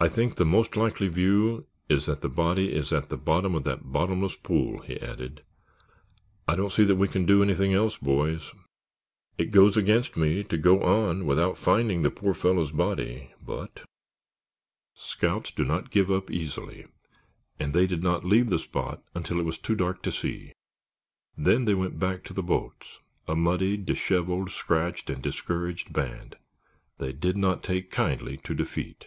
"I 0.00 0.08
think 0.08 0.34
the 0.34 0.44
most 0.44 0.74
likely 0.74 1.06
view 1.06 1.68
is 1.88 2.06
that 2.06 2.22
the 2.22 2.28
body 2.28 2.72
is 2.74 2.92
at 2.92 3.08
the 3.08 3.16
bottom 3.16 3.54
of 3.54 3.62
that 3.62 3.92
bottomless 3.92 4.34
pool," 4.34 4.80
he 4.80 4.98
added. 5.00 5.44
"I 6.48 6.56
don't 6.56 6.72
see 6.72 6.82
that 6.82 6.96
we 6.96 7.06
can 7.06 7.24
do 7.24 7.40
anything 7.40 7.72
else, 7.72 7.98
boys. 7.98 8.50
It 9.38 9.52
goes 9.52 9.76
against 9.76 10.16
me 10.16 10.42
to 10.42 10.56
go 10.56 10.82
on 10.82 11.24
without 11.24 11.56
finding 11.56 12.02
the 12.02 12.10
poor 12.10 12.34
fellow's 12.34 12.72
body, 12.72 13.32
but—" 13.40 13.84
Scouts 14.94 15.52
do 15.52 15.64
not 15.64 15.92
give 15.92 16.10
up 16.10 16.32
easily 16.32 16.86
and 17.60 17.72
they 17.72 17.86
did 17.86 18.02
not 18.02 18.24
leave 18.24 18.50
the 18.50 18.58
spot 18.58 19.04
until 19.14 19.38
it 19.38 19.44
was 19.46 19.56
too 19.58 19.76
dark 19.76 20.02
to 20.02 20.10
see. 20.10 20.52
Then 21.38 21.64
they 21.64 21.74
went 21.74 22.00
back 22.00 22.24
to 22.24 22.32
the 22.32 22.42
boats, 22.42 22.98
a 23.28 23.36
muddy, 23.36 23.76
dishevelled, 23.76 24.50
scratched 24.50 25.08
and 25.08 25.22
discouraged 25.22 25.92
band. 25.92 26.38
They 26.98 27.12
did 27.12 27.36
not 27.36 27.62
take 27.62 27.92
kindly 27.92 28.36
to 28.38 28.52
defeat. 28.52 29.04